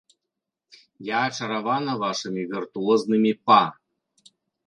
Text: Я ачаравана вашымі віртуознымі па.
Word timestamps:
Я 1.09 1.17
ачаравана 1.27 1.93
вашымі 2.05 2.43
віртуознымі 2.53 3.33
па. 3.51 3.61